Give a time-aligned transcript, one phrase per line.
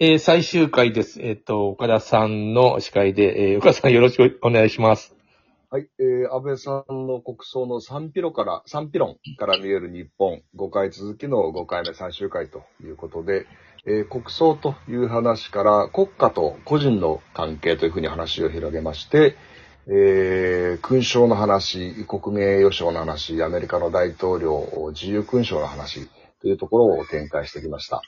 [0.00, 1.22] えー最終回です。
[1.22, 5.14] えっ、と、岡田さんの司会で、えー岡田さんよろしくお願いします。
[5.70, 13.46] はい、えー、安倍さんの国葬の賛否論から、賛否論から見える日本、5回続きの5回目最終回ということで、
[13.86, 19.36] えー国葬という話から国家と個人の関係というふうに話を広げまして、
[19.86, 26.08] えー勲章の話、国民栄誉賞の話、アメリカの大統領自由勲章の話
[26.40, 28.02] というところを展開してきました。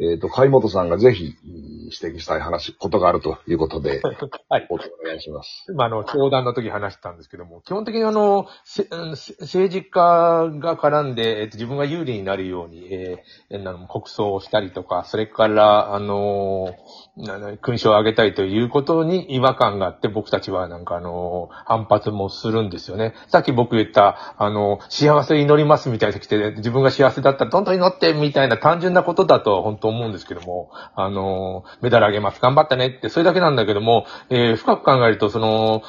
[0.00, 4.00] えっ、と、貝本さんがぜひ指摘したい話、ことがあるということで、
[4.48, 4.66] はい。
[4.70, 5.72] お願いします。
[5.74, 16.74] まあ、あの、教団の時話したんですけども、基本的にあの、せうんせ政治家が絡んで、えっと、自分が有利になるように、えー国葬をしたりとか、それから、あの
[17.16, 23.14] 勲章をあげたいということに違和感があって、僕たちはなんかあのー反発もするんですよね。
[23.28, 35.82] さっき僕言った、あの、幸せ祈りますみたいな人来て、自分が幸せだったらどんどん祈ってみたいな単純なことだと本当思うんですけども、あの、メダルあげます、頑張ったねって、それだけなんだけども、えー深く考えると、その、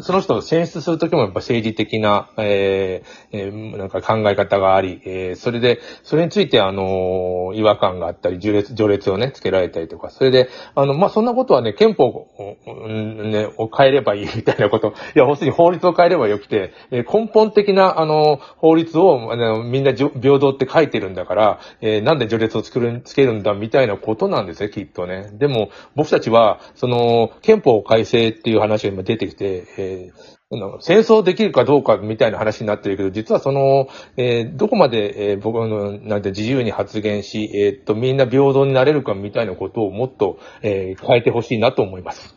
[0.00, 25.30] その人を選出するときもやっぱ政治的な、えーえーなんか考え方があり、えーそれで、それについてあのー違和感があったり、序列、序列をね、つけられたりとか、それで、あの、まあ、そんなことはね、憲法を,、ね、を変えればいい みたいなこと、いや、要するに法律を変えればよくて、えー根本的な、あの、法律を、あの、みんなじょ平等って書いてるんだから、えーなんで序列を作る、つけるんだみたいなことなんですね、きっとね。
[25.34, 30.34] でも、僕たちは、その、憲法改正っていう話が今出てきて、えー
[30.80, 42.36] 戦争できるかどうかみたいな話になってるけど、実はその、えーどこまで、えー僕の、なんて自由に発言し、えーっと、みんな平等になれるかみたいなことをもっと、えー変えてほしいなと思います。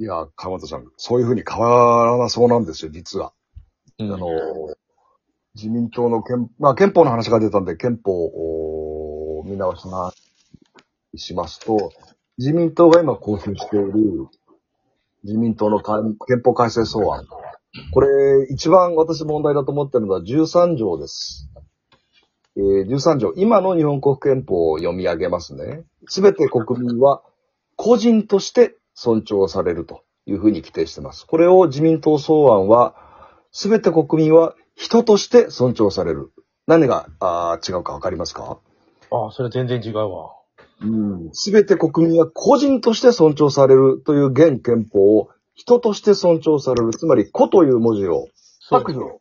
[0.00, 3.32] いや、川本さん、そういうふうに変わらなそうなんですよ、実は。
[4.00, 4.26] うんあの、
[5.54, 10.12] 自民党の憲、まあ憲法の話が出たんで、憲法を見直しな、
[11.16, 11.92] しますと、
[12.38, 13.92] 自民党が今公表している
[15.24, 17.26] 自民党の憲法改正草案。
[17.92, 18.08] これ、
[18.50, 21.48] 一番私問題だと思ってるのは13条です。
[22.56, 23.32] えー13条。
[23.36, 25.82] 今の日本国憲法を読み上げますね。
[26.06, 27.22] すべて国民は
[27.76, 31.26] 個人として尊重されるというふうに規定しています。
[31.26, 32.94] これを自民党草案は、
[33.50, 36.32] すべて国民は人として尊重される。
[36.66, 38.58] 何があ違うかわかりますか？
[39.10, 40.30] ああ、それ全然違うわ。
[41.32, 46.90] すべて国民は個人として尊重されるという現憲法を人として尊重される。
[46.90, 48.28] つまり、個という文字を
[48.68, 49.20] 削除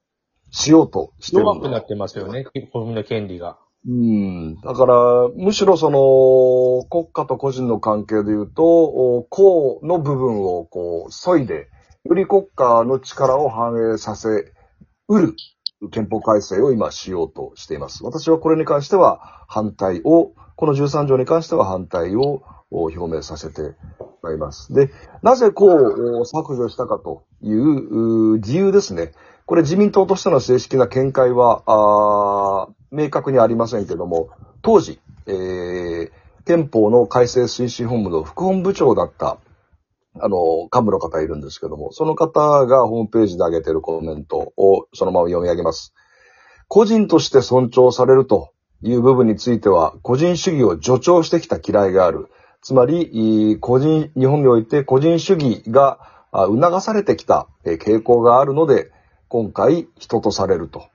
[0.52, 3.58] しようとしてるんだ弱くなってますよね、国民の権利が。
[3.88, 4.56] うん。
[4.62, 11.68] だから、むしろその、国家と個人の関係で言うと、お公の部分をこう、削いで、
[12.06, 14.30] より国家の力を反映させ
[15.10, 15.36] うる
[15.90, 18.04] 憲法改正を今しようとしています。
[18.04, 23.62] 私はこれに関しては反対を、この13条に関しては反対を表明させて
[24.00, 24.74] もらいます。
[24.74, 29.12] で、なぜこう削除したかという理由ですね。
[29.46, 34.30] これ自民党としての正式な見解は、明確にありませんけども、
[34.62, 36.12] 当時、えー
[36.46, 39.38] 憲法の改正推進本部の副本部長だった、
[40.20, 45.94] あの、幹部の方いるんですけども、その方がホームページで上げているコメントをそのまま読み上げます。
[46.68, 52.30] 個人として尊重されるという部分については、個人主義を助長してきた嫌いがある。
[52.62, 56.00] つまり、個人、日本において個人主義が
[56.32, 58.92] 促されてきた傾向があるので、
[59.28, 60.86] 今回人とされると。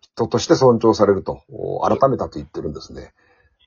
[0.00, 1.42] 人として尊重されると、
[1.82, 3.12] 改めたと言ってるんですね。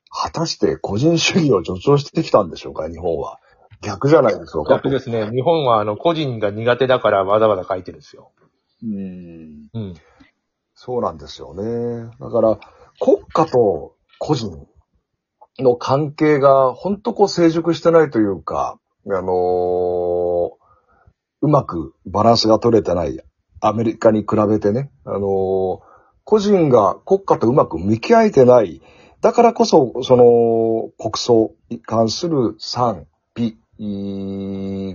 [0.09, 3.39] 果たして個人主義を助長してきたんでしょうか、日本は。
[3.81, 4.75] 逆じゃないでしょうか。
[4.75, 5.29] 逆ですね。
[5.31, 8.31] 日本はあの個人が苦手だからわざわざ書いてるんですよ。
[8.83, 9.67] うん。
[9.73, 9.93] うん。
[10.73, 12.11] そうなんですよね。
[12.19, 12.59] だから、
[12.99, 14.67] 国家と個人
[15.59, 20.51] の関係が本当こう成熟してないというか、あのー
[21.43, 23.19] うまくバランスが取れてない
[23.61, 25.91] アメリカに比べてね、あのー
[26.23, 28.81] 個人が国家とうまく向き合えてない。
[29.21, 33.10] だからこそ、その国葬に関する賛否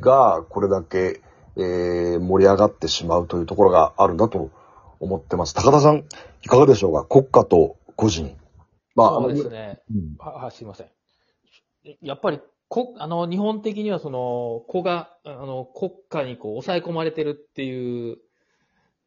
[0.01, 1.21] がこれだけ、
[1.57, 4.51] えー盛り上がってしまうというところがあるんだと
[5.01, 5.55] 思ってます。
[5.55, 6.05] 高田さん、
[6.43, 7.05] いかがでしょうか？
[7.05, 8.37] 国家と個人。
[8.95, 9.81] まあ、そうですね。
[9.91, 10.87] うんは、は、すいません。
[12.01, 18.19] やっぱり、こ、あの、日本的にはその、子が、あの、国家にこう、抑え込まれてるっていう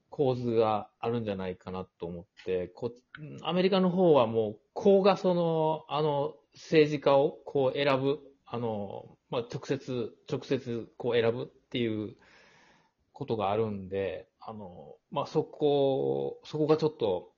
[0.10, 12.16] 構図があるんじゃないかなと思って、こうんアメリカの方はもう、子がその、あの、政治家をこう選ぶ、あの、まあ、直接、直接こう選ぶっていう
[13.14, 17.31] ことがあるんで、あの、まあ、そこ、そこがちょっと、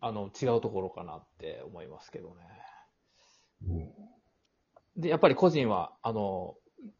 [0.00, 2.34] あの、違うところかなって思いますけどね。
[4.96, 6.56] で、やっぱり個人は、あの、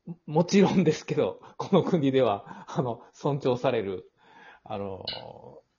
[0.06, 4.10] ももちろんですけど、 この国では、あの、尊重される、
[4.64, 5.04] あの、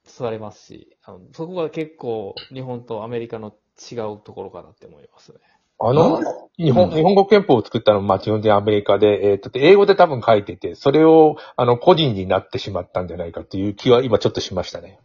[0.05, 3.55] されますし、あのそこが結構日本とアメリカの
[3.91, 5.39] 違うところかなって思いますね。
[5.79, 14.99] あの、日本、日本語憲法を作ったのは、まあ、基本的にアメリカで、えー、だって英語で多分書いてて、それを、あの、個人になってしまったんじゃないかっていう気は今ちょっとしましたね。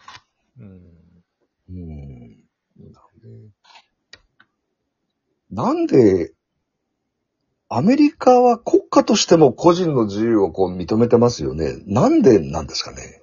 [0.58, 0.80] うん。
[1.70, 2.36] うん。
[5.50, 6.32] なんで、
[7.68, 11.74] アメリカは国家としても個人の自由をこう認めてますよね？
[11.86, 13.22] なんでなんですかね？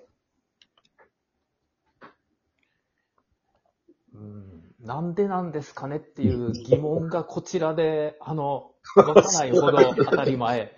[4.14, 4.57] うん
[4.88, 8.72] なんでなんですかねっていう疑問がこちらで、あの、
[9.04, 10.76] わかないほど当たり前。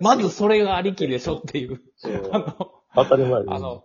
[0.00, 1.80] まずそれがありきでしょっていう、
[2.30, 3.84] あの、当たり前あの、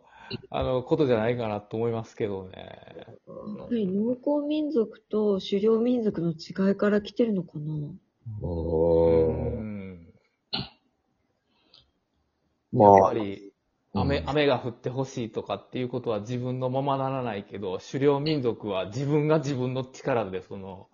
[0.52, 3.18] あの、ことじゃないかなと思いますけどね。
[3.46, 7.94] やっぱり農耕民族と狩猟民族の違いから来てるのかな。
[8.42, 8.48] う
[9.06, 9.62] うん。
[9.62, 10.12] ん。
[12.72, 13.51] まやっぱあ、り、
[13.94, 20.88] 雨、うん雨が降ってほしいとかっていうことは自分のままならないけど、狩猟民族は自分が自分の力でその、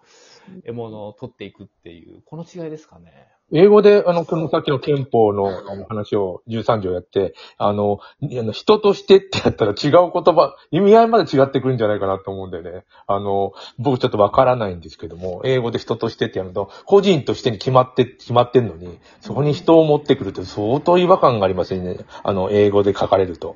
[0.66, 3.37] 獲物を取っていくっていう、この違いですかね。
[3.54, 12.84] 英語で、あの、このさっきの憲法のあの話を13条やって、あの、あの人としてってやったら違う言葉、意味合いまで違ってくるんじゃないかなと思うんでね。
[13.08, 22.00] あの、僕ちょっとわからないんですけども、英語で人としてってやると、個人としてに決まって、決まってんのに、そこに人を持ってくるって相当違和感がありますよね。
[22.24, 23.56] あの、英語で書かれると。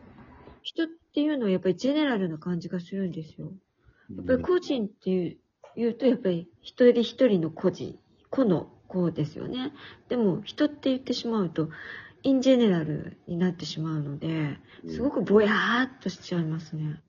[0.61, 3.51] 人っていうのはやっぱりジェネラルな感じがするんですよ。
[4.15, 5.37] やっぱり個人っていう
[5.75, 7.97] 言うと、やっぱり一人一人の個人、
[8.29, 9.71] 個の個ですよね。
[10.09, 11.69] でも人って言ってしまうと、
[12.23, 14.57] インジェネラルになってしまうので、
[14.87, 17.01] すごくぼやーっとしちゃいますね。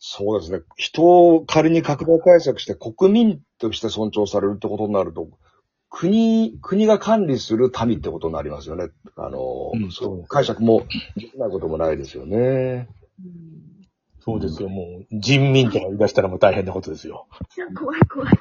[0.00, 0.60] そうですね。
[0.76, 5.28] 人を仮に拡大解釈して国民として尊重されるってことになると、
[5.90, 8.88] 国、国が管理する民ってことになりますよね。
[9.16, 12.88] あの、うんそう解釈もできないこともないですよね。
[13.24, 13.58] うん
[14.20, 17.28] そうですよ、もう、人民とか言い出したらもう大変なことですよ。
[17.74, 18.32] 怖い怖い。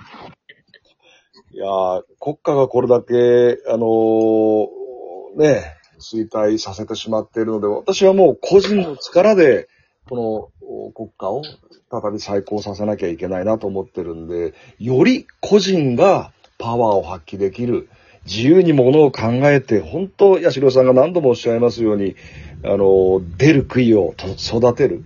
[1.57, 9.67] いや国家がこれだけ、あのーね、衰退させてしまっているので、私はもう個人の力で、
[10.07, 11.41] この国家を
[11.89, 17.89] 再び再興させなきゃいけないなと思ってるんで、より個人がパワーを発揮できる、
[18.27, 22.15] 自由にものを考えて、本当、八代さんが何度もおっしゃいますように、
[22.65, 25.05] あの出る杭を育てる。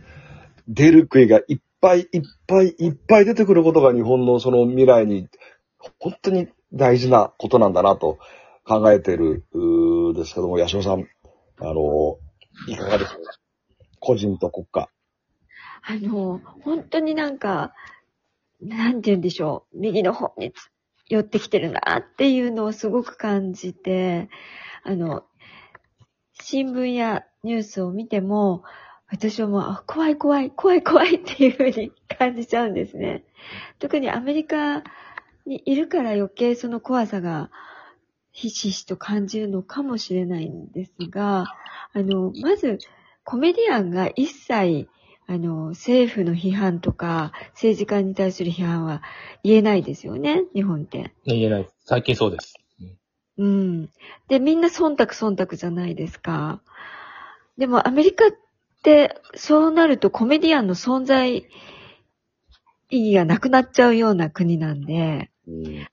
[0.68, 5.30] 出る杭がいっぱいいっぱいいっぱい出てくることが日本のその未来に
[6.00, 8.20] 本当に大事なことなんだなと
[8.66, 11.08] 考えてる、うですけども、八代さん、
[11.60, 12.18] あの、
[12.68, 13.20] いかがですか？
[14.00, 14.90] 個人と国家。
[15.84, 17.74] あの、本当になんか、
[18.62, 20.54] なんて言うんでしょう、右の方に
[21.08, 24.30] 寄ってきてるなっていうのをすごく感じて、
[24.84, 25.24] あの、
[26.42, 28.64] 新聞やニュースを見ても、
[29.10, 33.26] 私はもう、怖い怖い、怖い怖いっていうふうに感じちゃうんですね。
[33.80, 34.84] 特にアメリカ
[35.46, 37.50] にいるから余計その怖さが
[38.32, 41.46] ひしひしと感じるのかもしれないんですが、
[41.94, 42.80] あの、まず、
[43.24, 44.88] コメディアンが一切、
[45.28, 49.02] あの、政府の批判とか、政治家に対する批判は
[49.44, 51.14] 言えないですよね、日本って。
[51.26, 51.70] 言えない。
[51.86, 52.56] 最近そうです。
[53.38, 53.90] うん。
[54.28, 56.62] で、みんな忖度忖度じゃないですか。
[57.58, 58.32] でもアメリカっ
[58.82, 61.46] て、そうなるとコメディアンの存在
[62.90, 65.31] 意義がなくなっちゃうような国なんで、うん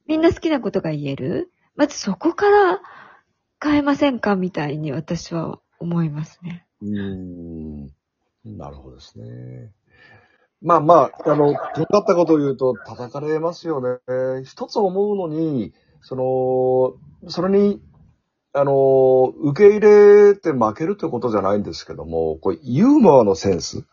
[0.06, 1.50] みんな好きなことが言える？
[1.76, 2.80] まずそこから
[3.62, 4.36] 変えませんか？
[4.36, 6.66] みたいに私は思いますね。
[6.80, 7.86] うん
[8.44, 9.72] なるほどですね。
[10.60, 13.98] まあまあ、あの、とんがったことを言うと叩かれますよね。
[14.44, 16.16] 一つ思うのに、そ
[17.22, 17.80] の、それに、
[18.52, 23.84] あの、受け入れて負けるということじゃないんですけども、こうユーモアのセンス。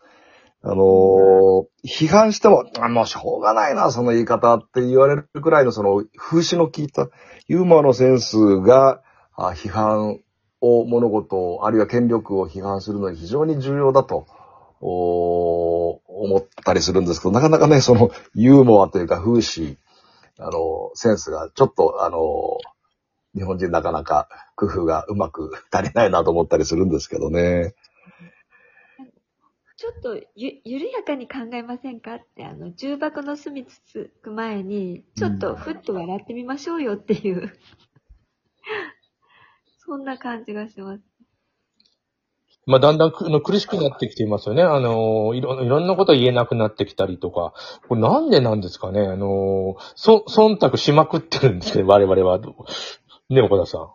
[0.68, 7.08] あの、批判しても、あもうしょうがないな、その言い方って言われるくらいのその風刺の効いた
[7.46, 9.00] ユーモアのセンスが、
[9.36, 10.18] あ批判
[10.60, 14.26] を、物事を、あるいは権力を批判するのに非常に重要だと、
[14.80, 19.78] お思ったりするんですけど、なかなかね、そのユーモアというか風刺、
[20.40, 22.18] あの、センスがちょっと、あの、
[23.36, 27.74] 日本人なかなか工夫がうまく足りないなと思ったりするんですけどね。
[29.76, 32.14] ちょっとゆ、緩やかに考えませんか？
[32.14, 37.52] って、あの、重箱の隅つつく前に、ちょっとふっと笑ってみましょうよっていう、
[39.84, 41.02] そんな感じがします。
[42.68, 44.62] まあ、だんだんくあの苦しくなってきていますよね。
[44.62, 47.52] あの、いろ、いろんなこと言えなくなってきたりとか。
[47.86, 49.02] これなんでなんですかね？
[49.06, 52.40] あの、そ、忖度しまくってるんですけど、我々は。
[53.28, 53.90] ね、岡田さん。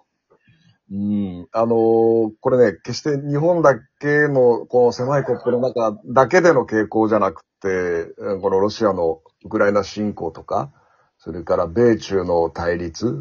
[0.92, 1.48] うん。
[1.54, 10.72] あのーこれね、決して日本だけの、この狭いコップの中だけでの傾向じゃなくて、このロシアのウクライナ侵攻とか、
[11.18, 13.14] それから米中の対立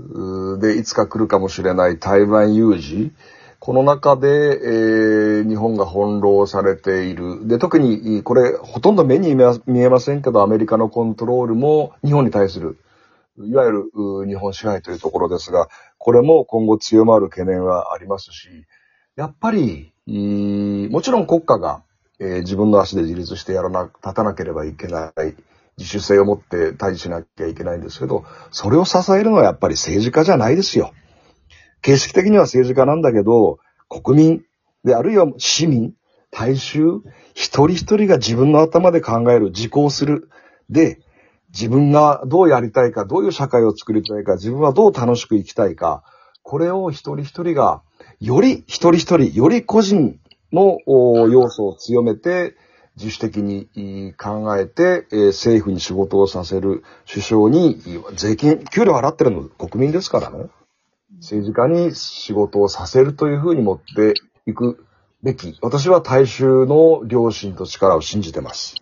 [0.61, 3.13] でいつか来るかもしれない台湾有事、
[3.61, 7.47] この中で、えー日本が翻弄されている。
[7.47, 9.35] で、特に、これ、ほとんど目に
[9.67, 12.79] 見えませんけど、アメリカのコントロールも日本に対する、
[13.39, 15.69] いわゆる日本支配というところですが、
[16.01, 18.67] これも今後強まる懸念はありますし、
[19.17, 21.85] やっぱり、もちろん国家が、
[22.19, 25.37] えー自分の足で自立してやらな、立たなければいけない、
[25.77, 30.93] 自主性を持って対峙しなきゃいけないんですけど、それを支えるのはやっぱり政治家じゃないですよ。
[31.83, 33.59] 形式的には政治家なんだけど、
[33.91, 34.45] 国民
[34.85, 35.93] で、あるいは市民、
[36.31, 37.03] 大衆、
[37.35, 40.31] 一人一人が自分の頭で考える、自行する。
[40.71, 41.01] で、
[41.53, 46.03] 自分がどうやりたいか、どういう社会を作りたいか、自分はどう楽しく生きたいか、
[46.43, 47.83] これを一人一人が、
[48.21, 50.19] より一人一人、より個人
[50.53, 50.79] の
[51.29, 52.55] 要素を強めて、
[52.97, 57.81] 自主的に考えて、政府に仕事をさせる首相に
[58.15, 60.51] 税金、給料払ってるの国民ですからね。
[61.19, 64.15] 政治家に仕事をさせるというふうに持って
[64.47, 64.85] いく
[65.23, 65.59] べき。
[65.61, 68.77] 私は大衆の良心と力を信じてます。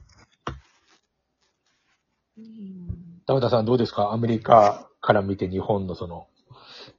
[3.35, 4.13] 田田さんどうですか？
[4.13, 6.27] アメリカから見て日本のその、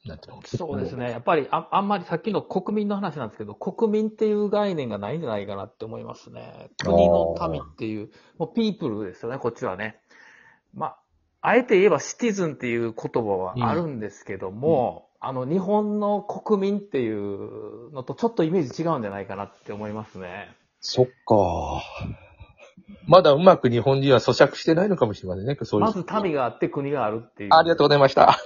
[0.06, 0.42] なんていうの？
[0.46, 1.10] そうですね。
[1.10, 6.70] やっぱりあ、あんまりさっきの国民の話なんですけど、国民っていう概念がないんじゃないかなって思いますね。
[6.84, 10.00] 国の民っていう、もうピープルですよね、こっちはね。
[10.76, 11.00] まあ、
[11.42, 20.56] あえて言えばシティズンっていう言葉はあるんですけども、あの、日本の国民っていうのとちょっとイメージ違うんじゃないかなって思いますね。
[20.80, 21.82] そっか。
[23.08, 25.58] まだうまく日本人は咀嚼してないのかもしれませんね。
[25.64, 25.86] そういう。
[25.88, 27.50] まず民があって国があるっていう。
[27.52, 28.38] ありがとうございました。